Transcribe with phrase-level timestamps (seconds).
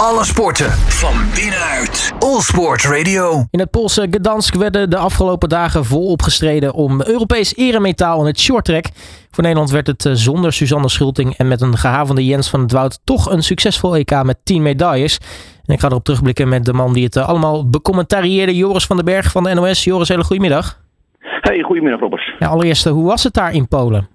[0.00, 2.12] Alle sporten van binnenuit.
[2.18, 3.44] All Sport Radio.
[3.50, 8.40] In het Poolse Gdansk werden de afgelopen dagen volop gestreden om Europees eremetaal in het
[8.40, 8.84] shorttrack.
[9.30, 12.72] Voor Nederland werd het eh, zonder Suzanne Schulting en met een gehavende Jens van het
[12.72, 15.18] Woud toch een succesvol EK met 10 medailles.
[15.66, 18.96] En ik ga erop terugblikken met de man die het eh, allemaal becommentarieerde, Joris van
[18.96, 19.84] den Berg van de NOS.
[19.84, 20.78] Joris, hele goedemiddag.
[21.20, 22.34] Hey, goedemiddag Robbers.
[22.38, 24.08] Ja, allereerst, hoe was het daar in Polen?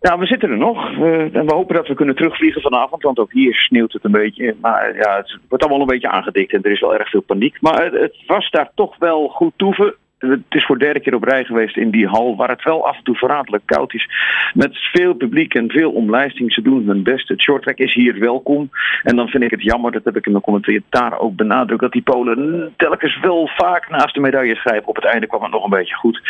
[0.00, 0.92] Ja, we zitten er nog.
[1.32, 3.02] En we hopen dat we kunnen terugvliegen vanavond.
[3.02, 4.56] Want ook hier sneeuwt het een beetje.
[4.60, 6.52] Maar ja, het wordt allemaal een beetje aangedikt.
[6.52, 7.60] En er is wel erg veel paniek.
[7.60, 9.94] Maar het, was daar toch wel goed toeven.
[10.18, 12.86] Het is voor de derde keer op rij geweest in die hal, waar het wel
[12.86, 14.08] af en toe verraderlijk koud is.
[14.54, 16.52] Met veel publiek en veel omlijsting.
[16.52, 17.28] Ze doen hun best.
[17.28, 18.70] Het shorttrack is hier welkom.
[19.02, 21.92] En dan vind ik het jammer, dat heb ik in mijn commentaar ook benadrukt, dat
[21.92, 24.88] die Polen telkens wel vaak naast de medailles grijpen.
[24.88, 26.22] Op het einde kwam het nog een beetje goed.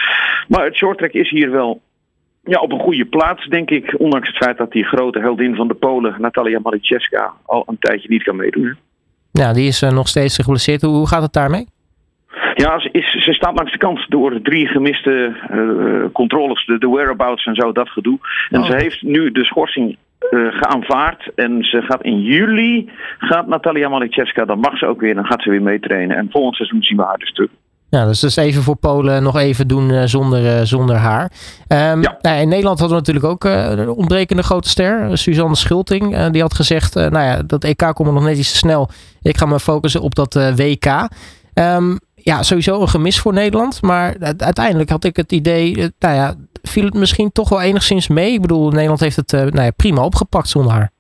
[0.49, 1.81] Maar het shorttrack is hier wel
[2.49, 3.95] ja, op een goede plaats, denk ik.
[3.99, 8.09] Ondanks het feit dat die grote heldin van de Polen, Natalia Maliczewska, al een tijdje
[8.09, 8.77] niet kan meedoen.
[9.33, 10.83] Ja, die is uh, nog steeds geblesseerd.
[10.83, 11.67] Hoe, hoe gaat het daarmee?
[12.55, 16.89] Ja, ze, is, ze staat langs de kant door drie gemiste uh, controles, de, de,
[16.89, 18.19] whereabouts en zo, dat gedoe.
[18.51, 18.67] En oh.
[18.67, 19.97] ze heeft nu de schorsing
[20.31, 21.31] uh, geaanvaard.
[21.35, 25.43] En ze gaat in juli, gaat Natalia Maliczewska, dan mag ze ook weer, dan gaat
[25.43, 26.17] ze weer meetrainen.
[26.17, 27.51] En volgend seizoen zien we haar dus terug.
[27.91, 31.33] Ja, dus dat is even voor Polen nog even doen uh, zonder, uh, zonder haar.
[31.69, 32.19] Um, ja.
[32.21, 36.31] nou, in Nederland hadden we natuurlijk ook uh, de ontbrekende grote ster, Suzanne Schulting.
[36.31, 38.91] die had gezegd, nou ja, dat EK komt nog net iets te snel.
[39.23, 41.09] Ik ga me focussen op dat WK.
[41.55, 43.83] Um, ja, sowieso een gemis voor Nederland.
[43.83, 48.33] Maar uiteindelijk had ik het idee, nou ja, viel het misschien toch wel enigszins mee.
[48.33, 50.91] Ik bedoel, Nederland heeft het nou ja, prima opgepakt zonder haar.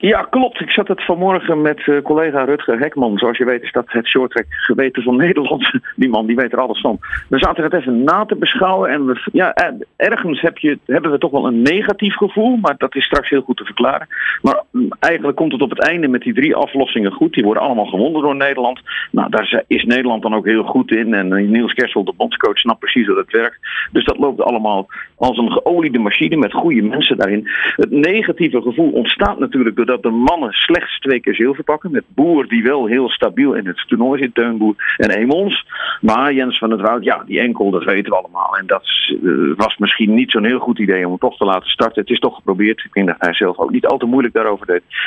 [0.00, 0.60] Ja, klopt.
[0.60, 3.18] Ik zat het vanmorgen met uh, collega Rutger Hekman.
[3.18, 5.70] Zoals je weet is dat het shorttrack geweten van Nederland.
[5.96, 6.98] Die man, die weet er alles van.
[7.28, 8.90] We zaten het even na te beschouwen.
[8.90, 9.54] En we, ja,
[9.96, 12.56] ergens heb je, hebben we toch wel een negatief gevoel.
[12.56, 14.06] Maar dat is straks heel goed te verklaren.
[14.42, 14.62] Maar
[14.98, 17.34] eigenlijk komt het op het einde met die drie aflossingen goed.
[17.34, 18.80] Die worden allemaal gewonnen door Nederland.
[19.10, 21.14] Nou, daar is Nederland dan ook heel goed in.
[21.14, 23.58] En eh, Niels Kersel, de bondscoach, snapt precies hoe dat werkt.
[23.92, 24.86] Dus dat loopt allemaal
[25.16, 27.48] als een geoliede machine met goede mensen daarin.
[27.76, 31.90] Het negatieve gevoel ontstaat natuurlijk door dat de mannen slechts twee keer zilver pakken.
[31.90, 35.66] Met Boer die wel heel stabiel in het toernooi zit, Teunboer en Emons.
[36.00, 38.56] Maar Jens van het Woud, ja, die enkel, dat weten we allemaal.
[38.56, 38.84] En dat
[39.22, 42.00] uh, was misschien niet zo'n heel goed idee om hem toch te laten starten.
[42.00, 42.84] Het is toch geprobeerd.
[42.84, 44.59] Ik denk dat hij zelf ook niet al te moeilijk daarover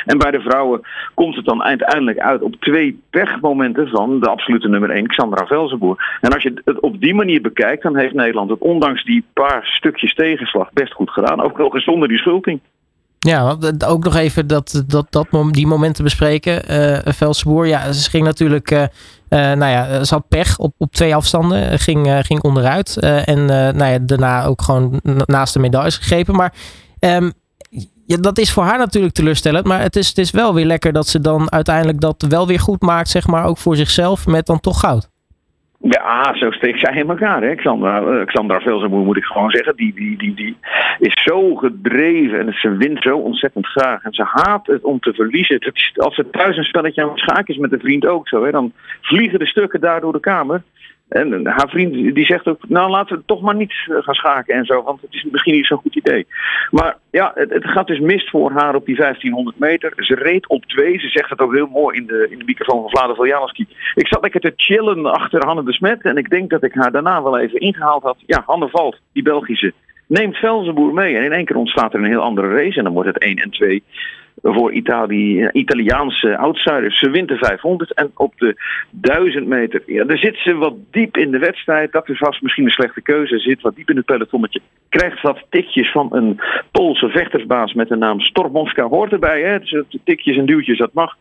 [0.04, 0.80] En bij de vrouwen
[1.14, 6.18] komt het dan uiteindelijk uit op twee pechmomenten van de absolute nummer 1, Xandra Velzenboer.
[6.20, 9.66] En als je het op die manier bekijkt, dan heeft Nederland het ondanks die paar
[9.66, 11.40] stukjes tegenslag best goed gedaan.
[11.40, 12.60] Ook wel zonder die schulting.
[13.18, 13.56] Ja,
[13.86, 16.62] ook nog even dat, dat, dat, die momenten bespreken.
[16.70, 18.86] Uh, Velsenboer, ja, ze ging natuurlijk, uh,
[19.28, 22.96] nou ja, ze had pech op, op twee afstanden, ging, ging onderuit.
[23.24, 26.34] en nou ja, daarna ook gewoon naast de medailles gegrepen.
[26.34, 26.54] Maar
[27.00, 27.32] um,
[28.06, 29.66] ja, dat is voor haar natuurlijk teleurstellend.
[29.66, 32.60] Maar het is, het is wel weer lekker dat ze dan uiteindelijk dat wel weer
[32.60, 35.12] goed maakt, zeg maar, ook voor zichzelf met dan toch goud.
[35.80, 37.42] Ja, zo steekt zij in elkaar.
[37.42, 37.54] Hè?
[37.54, 39.76] Xandra, uh, Xandra Velzenboer moet ik gewoon zeggen.
[39.76, 40.56] Die, die, die, die
[40.98, 44.02] is zo gedreven en ze wint zo ontzettend graag.
[44.02, 45.72] En ze haat het om te verliezen.
[45.96, 48.44] als het thuis een spelletje aan het schaak is met een vriend ook zo.
[48.44, 48.50] Hè?
[48.50, 50.62] Dan vliegen de stukken daar door de kamer.
[51.14, 54.54] En haar vriend die zegt ook, nou laten we toch maar niet eh, gaan schaken
[54.54, 56.26] en zo, want het is misschien niet zo'n goed idee.
[56.70, 59.92] Maar ja, het, gaat dus mis voor haar op die 1500 meter.
[59.96, 62.80] Ze reed op twee, ze zegt het ook heel mooi in de, in de microfoon
[62.80, 63.66] van Vlado Veljanowski.
[63.94, 66.92] Ik zat lekker te chillen achter Hanne de Smet en ik denk dat ik haar
[66.92, 68.16] daarna wel even ingehaald had.
[68.26, 69.72] Ja, Hanne valt, die Belgische.
[70.06, 72.92] Neemt Velzenboer mee en in één keer ontstaat er een heel andere race en dan
[72.92, 73.82] wordt het 1 en 2
[74.52, 76.98] voor Italië, Italiaanse outsiders.
[76.98, 78.56] Ze wint de 500 en op de
[78.90, 81.92] 1000 meter, ja, daar zit ze wat diep in de wedstrijd.
[81.92, 83.38] Dat is vast misschien een slechte keuze.
[83.38, 84.60] Ze zit wat diep in het pelotonnetje.
[84.88, 86.40] Krijgt wat tikjes van een
[86.70, 88.82] Poolse vechtersbaas met de naam Stormowska.
[88.82, 89.58] Hoort erbij, hè?
[89.58, 91.16] Dus tikjes en duwtjes, dat mag.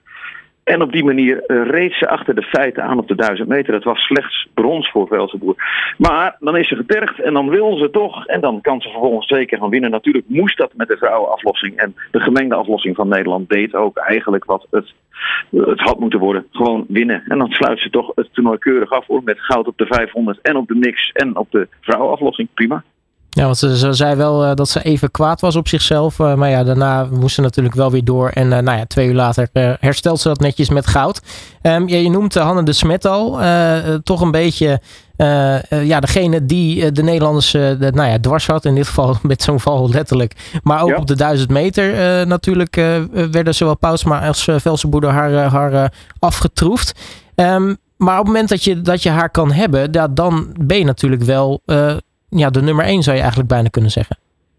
[0.64, 3.74] En op die manier uh, reed ze achter de feiten aan op de 1000 meter.
[3.74, 5.56] Dat was slechts brons voor Velsenboer.
[5.98, 8.26] Maar dan is ze getergd en dan wil ze toch.
[8.26, 9.92] En dan kan ze vervolgens twee keer gaan winnen.
[9.92, 11.78] Natuurlijk moest dat met de vrouwenaflossing.
[11.78, 14.94] En de gemengde aflossing van Nederland deed ook eigenlijk wat het,
[15.50, 16.46] het had moeten worden.
[16.52, 17.24] Gewoon winnen.
[17.28, 19.08] En dan sluit ze toch het toernooi keurig af.
[19.24, 22.48] Met goud op de 500 en op de mix en op de vrouwenaflossing.
[22.54, 22.84] Prima.
[23.34, 26.20] Ja, want ze, ze zei wel uh, dat ze even kwaad was op zichzelf.
[26.20, 28.30] Uh, maar ja, daarna moest ze natuurlijk wel weer door.
[28.30, 29.50] En uh, nou ja, twee uur later
[29.80, 31.22] herstelt ze dat netjes met goud.
[31.62, 33.40] Um, ja, je noemt Hanne de Smet al.
[34.04, 34.82] toch een beetje
[35.68, 38.66] ja, degene die de Nederlanders de, nou ja, dwars had.
[38.66, 40.34] In dit geval met zo'n val letterlijk.
[40.64, 42.76] Maar ook op de duizend meter natuurlijk
[43.32, 47.00] werden zowel Pausma als uh, Velsenboeder haar, haar afgetroefd.
[47.36, 50.78] Um, maar op het moment dat je, dat je haar kan hebben, ja, dan ben
[50.78, 51.62] je natuurlijk wel
[52.36, 54.18] ja, de nummer 1 zou je eigenlijk bijna kunnen zeggen.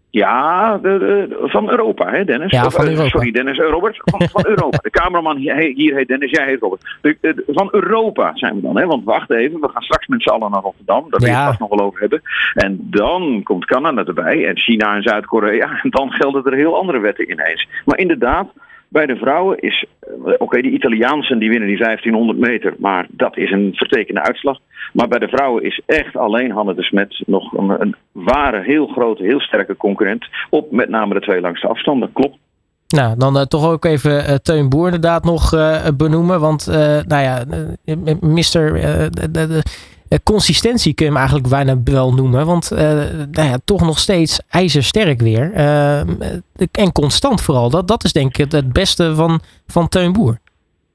[0.09, 2.51] Ja, de, de, van Europa, hè Dennis?
[2.51, 3.09] Ja, van Europa.
[3.09, 4.01] Sorry Dennis, Robert.
[4.03, 4.77] Van, van Europa.
[4.81, 6.97] De cameraman hier, hier heet Dennis, jij heet Robert.
[7.01, 8.85] De, de, van Europa zijn we dan, hè?
[8.85, 11.01] Want wacht even, we gaan straks met z'n allen naar Rotterdam.
[11.09, 11.49] Daar wil je Ja.
[11.49, 12.21] het nog wel over hebben.
[12.53, 15.79] En dan komt Canada erbij en China en Zuid-Korea.
[15.83, 17.67] En dan gelden er heel andere wetten ineens.
[17.85, 18.47] Maar inderdaad,
[18.95, 23.37] bij de vrouwen is, eh, oké, die Italiaansen die winnen die 1500 meter, maar dat
[23.37, 24.59] is een vertekende uitslag.
[24.93, 28.87] Maar bij de vrouwen is echt alleen Hanne de Smet nog een, een ware, heel
[28.87, 32.13] grote, heel sterke concurrent op met name de twee langste afstanden.
[32.13, 32.37] Klopt.
[32.87, 35.49] Nou, dan eh, toch ook even eh, Teun Boer inderdaad nog
[35.97, 36.39] benoemen.
[36.39, 36.67] Want,
[37.07, 37.43] nou ja,
[38.19, 38.73] mister...
[39.31, 39.63] de,
[40.23, 42.45] consistentie kun je hem eigenlijk bijna wel noemen.
[42.45, 42.93] Want eh,
[43.31, 45.51] nou ja, toch nog steeds ijzersterk weer.
[45.53, 45.99] Eh,
[46.71, 47.69] en constant vooral.
[47.69, 50.39] Dat, dat is denk ik het, het beste van, van Teun Boer.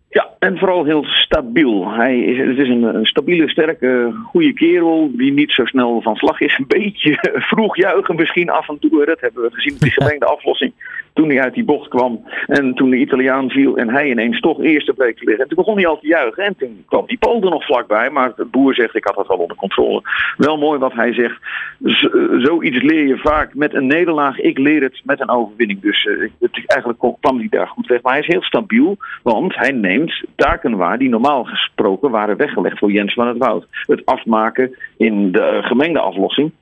[0.08, 1.90] Ja, en vooral heel stabiel.
[1.90, 6.16] Hij is, het is een, een stabiele, sterke, goede kerel die niet zo snel van
[6.16, 6.58] slag is.
[6.58, 7.18] Een beetje
[7.50, 9.04] vroeg juichen misschien af en toe.
[9.04, 10.72] Dat hebben we gezien op die gemengde aflossing.
[11.20, 14.62] Toen hij uit die bocht kwam en toen de Italiaan viel en hij ineens toch
[14.62, 15.42] eerste bleek te liggen.
[15.42, 18.10] En toen begon hij al te juichen en toen kwam die Pool er nog vlakbij.
[18.10, 20.02] Maar de boer zegt, ik had dat wel onder controle.
[20.36, 21.40] Wel mooi wat hij zegt.
[21.82, 22.08] Z-
[22.38, 24.38] zoiets leer je vaak met een nederlaag.
[24.38, 25.80] Ik leer het met een overwinning.
[25.80, 28.02] Dus eh, het, eigenlijk kwam hij daar goed weg.
[28.02, 32.78] Maar hij is heel stabiel, want hij neemt taken waar die normaal gesproken waren weggelegd
[32.78, 33.66] voor Jens van het Woud.
[33.70, 36.52] Het afmaken in de eh, gemengde aflossing.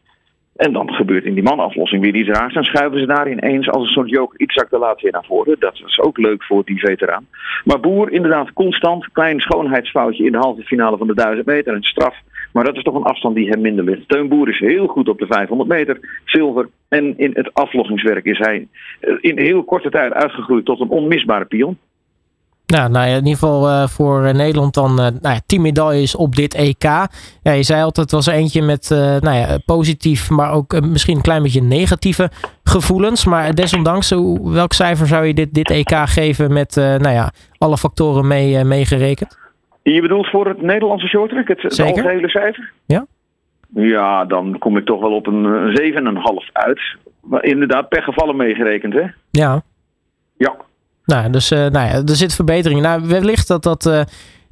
[0.59, 2.55] En dan gebeurt in die manaflossing weer iets raars.
[2.55, 5.57] Dan schuiven ze daar ineens als een soort joker Itzak de laatste weer naar voren.
[5.59, 7.27] Dat is ook leuk voor die veteraan.
[7.65, 9.13] Maar Boer inderdaad constant.
[9.13, 11.75] Klein schoonheidsfoutje in de halve finale van de 1000 meter.
[11.75, 12.17] Een straf.
[12.53, 14.09] Maar dat is toch een afstand die hem minder ligt.
[14.09, 16.21] Teun Boer is heel goed op de 500 meter.
[16.25, 16.69] Zilver.
[16.89, 18.69] En in het aflossingswerk is hij
[19.01, 21.79] eh, in heel korte tijd uitgegroeid tot een onmisbare pion.
[22.73, 25.61] Nou, nou ja, in ieder geval eh, voor eh, Nederland dan eh, nou ja, 10
[25.61, 26.83] medailles op dit EK.
[27.43, 31.17] Ja, je zei altijd, het was eentje met eh, nou ja, positief, maar ook misschien
[31.17, 32.31] een klein beetje negatieve
[32.63, 33.25] gevoelens.
[33.25, 38.27] Maar desondanks, welk cijfer zou je dit, dit EK geven met nou ja, alle factoren
[38.27, 39.39] mee, meegerekend?
[39.83, 42.73] Je bedoelt voor het Nederlandse shorttrack, het, het algehele cijfer?
[42.87, 43.07] Ja.
[43.75, 46.81] Ja, dan kom ik toch wel op een eh, 7,5 uit.
[47.23, 49.05] Maar inderdaad, per gevallen meegerekend, hè?
[49.31, 49.63] Ja,
[50.37, 50.67] Ja.
[51.09, 52.81] Nou, dus eh, nou ja, er zit verbetering.
[52.81, 54.01] Nou, wellicht dat dat eh,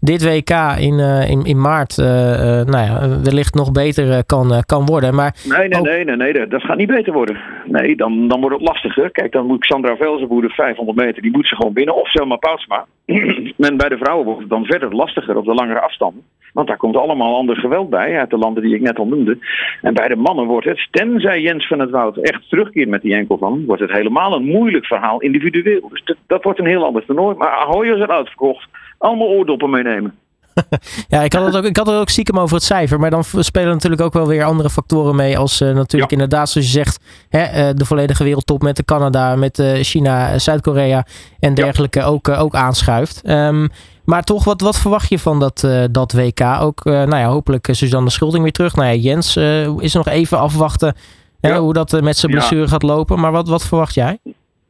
[0.06, 4.62] dit WK in, eh, in, in maart eh, eh, nou ja, wellicht nog beter kan,
[4.66, 5.14] kan worden.
[5.14, 7.36] Maar Nee, nee, Ook- nee, nee, nee, dat- dat gaat niet beter worden.
[7.64, 9.10] Nee, dan, dan wordt het lastiger.
[9.10, 11.94] Kijk, dan moet Sandra Velzenboer de 500 meter, die moet ze gewoon binnen.
[11.94, 12.84] Of Selma Poutsma.
[13.68, 16.22] en bij de vrouwen wordt het dan verder lastiger op de langere afstanden.
[16.52, 19.38] Want daar komt allemaal ander geweld bij, uit de landen die ik net al noemde.
[19.82, 23.14] En bij de mannen wordt het, tenzij Jens van het Woud echt terugkeert met die
[23.14, 25.88] enkel van, wordt het helemaal een moeilijk verhaal individueel.
[25.90, 27.36] Dus dat, dat wordt een heel ander toernooi.
[27.36, 28.68] Maar Ahoy is er uitverkocht.
[28.98, 30.14] Allemaal oordoppen meenemen.
[31.08, 33.00] Ja, ik had, het ook, ik had het ook stiekem over het cijfer.
[33.00, 35.38] Maar dan spelen natuurlijk ook wel weer andere factoren mee.
[35.38, 36.16] Als eh, natuurlijk Ja.
[36.18, 40.38] inderdaad, zoals je zegt, hè, eh, de volledige wereldtop met de Canada, met eh, China,
[40.38, 41.06] Zuid-Korea
[41.40, 43.22] en dergelijke ook, ook aanschuift.
[43.22, 43.68] Ehm,
[44.04, 46.40] maar toch, wat, wat verwacht je van dat, dat WK?
[46.60, 48.74] Ook, nou ja, hopelijk Suzanne Schulting weer terug.
[48.76, 49.36] Nou ja, Jens
[49.78, 50.94] is nog even afwachten
[51.40, 51.58] Ja.
[51.58, 53.20] hoe dat met zijn blessure gaat lopen.
[53.20, 54.18] Maar wat, wat verwacht jij?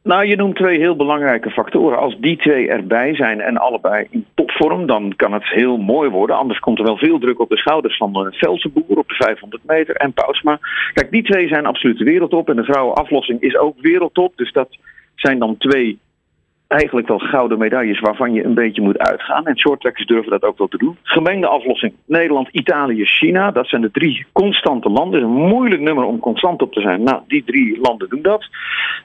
[0.07, 1.97] Nou, je noemt twee heel belangrijke factoren.
[1.97, 6.37] Als die twee erbij zijn en allebei in topvorm, dan kan het heel mooi worden.
[6.37, 9.63] Anders komt er wel veel druk op de schouders van de Velsenboer op de 500
[9.65, 10.59] meter en Pausma.
[10.93, 12.49] Kijk, die twee zijn absoluut wereldtop.
[12.49, 14.37] En de vrouwenaflossing is ook wereldtop.
[14.37, 14.77] Dus dat
[15.15, 15.99] zijn dan twee
[16.67, 19.45] eigenlijk wel gouden medailles waarvan je een beetje moet uitgaan.
[19.45, 20.97] En shorttrackers durven dat ook wel te doen.
[21.03, 23.51] Gemengde aflossing Nederland, Italië, China.
[23.51, 25.23] Dat zijn de drie constante landen.
[25.23, 27.03] Een moeilijk nummer om constant op te zijn.
[27.03, 28.45] Nou, die drie landen doen dat.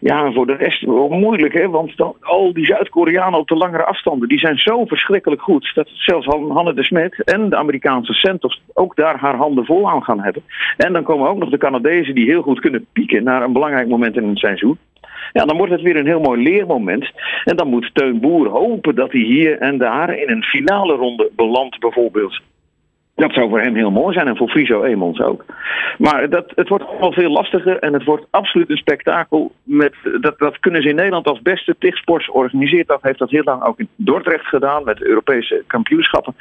[0.01, 1.69] Ja, en voor de rest wel moeilijk, hè?
[1.69, 5.71] Want dan, al die Zuid-Koreanen op de langere afstanden, die zijn zo verschrikkelijk goed.
[5.75, 9.91] Dat zelfs Han- Hanne de Smet en de Amerikaanse Santos ook daar haar handen vol
[9.91, 10.43] aan gaan hebben.
[10.77, 13.89] En dan komen ook nog de Canadezen die heel goed kunnen pieken naar een belangrijk
[13.89, 14.79] moment in het seizoen.
[15.33, 17.11] Ja, dan wordt het weer een heel mooi leermoment.
[17.45, 21.31] En dan moet Teun Boer hopen dat hij hier en daar in een finale ronde
[21.37, 22.41] belandt, bijvoorbeeld.
[23.15, 25.45] Dat zou voor hem heel mooi zijn en voor Friso Emons ook.
[25.99, 29.53] Maar dat, het wordt wel veel lastiger en het wordt absoluut een spektakel.
[29.63, 32.89] Met, dat, dat kunnen ze in Nederland als beste TIG-sports organiseert.
[32.89, 36.35] Dat heeft dat heel lang ook in Dordrecht gedaan met Europese kampioenschappen.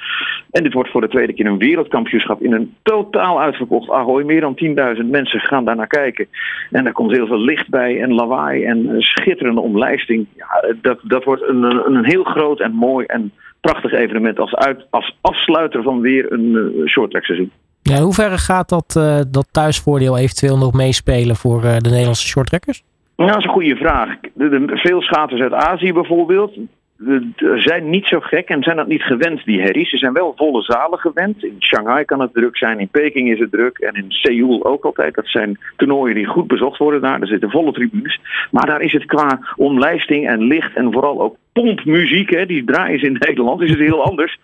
[0.51, 4.23] En dit wordt voor de tweede keer een wereldkampioenschap in een totaal uitverkocht Ahoy.
[4.23, 4.59] Meer dan
[4.97, 6.27] 10.000 mensen gaan daar naar kijken.
[6.71, 10.27] En daar komt heel veel licht bij en lawaai en schitterende omlijsting.
[10.35, 14.85] Ja, dat, dat wordt een, een heel groot en mooi en prachtig evenement als, uit,
[14.89, 17.51] als afsluiter van weer een uh, seizoen.
[17.81, 22.27] Ja, in hoeverre gaat dat, uh, dat thuisvoordeel eventueel nog meespelen voor uh, de Nederlandse
[22.27, 22.83] shorttrackers?
[23.15, 24.09] Nou, dat is een goede vraag.
[24.33, 26.57] De, de, veel schaters uit Azië bijvoorbeeld,
[27.55, 29.89] zijn niet zo gek en zijn dat niet gewend, die herries.
[29.89, 31.43] Ze zijn wel volle zalen gewend.
[31.43, 34.85] In Shanghai kan het druk zijn, in Peking is het druk en in Seoul ook
[34.85, 35.15] altijd.
[35.15, 37.21] Dat zijn toernooien die goed bezocht worden daar.
[37.21, 38.19] Er zitten volle tribunes.
[38.51, 43.01] Maar daar is het qua omlijsting en licht en vooral ook pompmuziek, hè, die draaien
[43.01, 44.39] in Nederland, is het heel anders.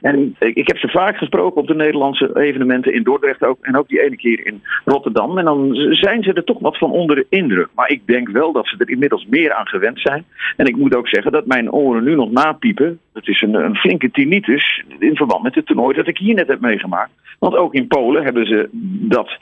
[0.00, 3.58] En ik heb ze vaak gesproken op de Nederlandse evenementen in Dordrecht ook.
[3.60, 5.38] En ook die ene keer in Rotterdam.
[5.38, 7.68] En dan zijn ze er toch wat van onder de indruk.
[7.74, 10.24] Maar ik denk wel dat ze er inmiddels meer aan gewend zijn.
[10.56, 12.98] En ik moet ook zeggen dat mijn oren nu nog napiepen.
[13.12, 16.48] Het is een, een flinke tinnitus in verband met het toernooi dat ik hier net
[16.48, 17.10] heb meegemaakt.
[17.38, 18.68] Want ook in Polen hebben ze
[19.08, 19.38] dat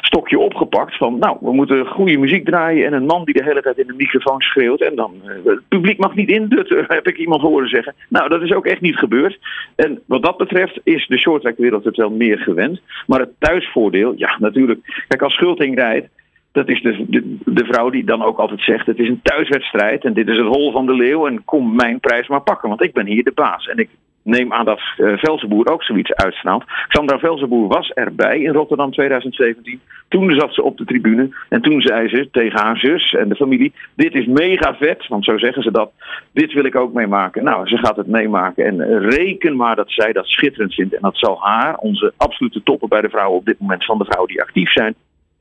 [0.00, 1.18] stokje opgepakt van...
[1.18, 3.94] nou, we moeten goede muziek draaien en een man die de hele tijd in de
[3.96, 4.80] microfoon schreeuwt...
[4.80, 7.94] en dan, uh, het publiek mag niet indutten, heb ik iemand horen zeggen.
[8.08, 9.38] Nou, dat is ook echt niet gebeurd.
[9.76, 12.80] En wat dat betreft is de shorttrackwereld het wel meer gewend.
[13.06, 15.04] Maar het thuisvoordeel, ja, natuurlijk.
[15.08, 16.08] Kijk, als Schulting rijdt,
[16.52, 20.04] dat is de, de, de, vrouw die dan ook altijd zegt: Het is een thuiswedstrijd
[20.04, 21.26] en dit is het hol van de leeuw.
[21.26, 23.66] En kom mijn prijs maar pakken, want ik ben hier de baas.
[23.66, 23.88] En ik
[24.28, 26.64] neem aan dat uh, Velzenboer ook zoiets uitstraalt.
[26.88, 29.80] Sandra Velzenboer was erbij in Rotterdam 2017.
[30.08, 33.34] Toen zat ze op de tribune en toen zei ze tegen haar zus en de
[33.34, 35.90] familie: Dit is mega vet, want zo zeggen ze dat.
[36.32, 37.44] Dit wil ik ook meemaken.
[37.44, 40.94] Nou, ze gaat het meemaken en reken maar dat zij dat schitterend vindt.
[40.94, 44.04] En dat zal haar, onze absolute toppen bij de vrouwen op dit moment van de
[44.04, 44.94] vrouwen die actief zijn,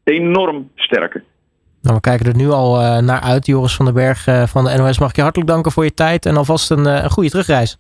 [0.04, 1.24] enorm sterken.
[1.82, 3.46] Nou, we kijken er nu al uh, naar uit.
[3.46, 5.94] Joris van den Berg uh, van de NOS mag ik je hartelijk danken voor je
[5.94, 7.78] tijd en alvast een, een goede terugreis.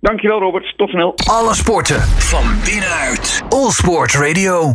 [0.00, 1.14] Dankjewel Robert, tot snel.
[1.30, 3.42] Alle sporten van binnenuit.
[3.48, 4.74] All Sport Radio.